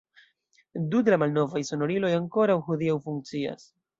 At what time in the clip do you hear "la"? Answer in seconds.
1.15-1.19